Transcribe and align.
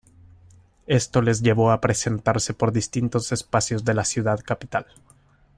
Esto 0.87 1.21
les 1.21 1.43
llevó 1.43 1.69
a 1.69 1.79
presentarse 1.79 2.55
por 2.55 2.71
distintos 2.71 3.31
espacios 3.31 3.85
de 3.85 3.93
la 3.93 4.03
ciudad 4.03 4.39
capital. 4.43 4.87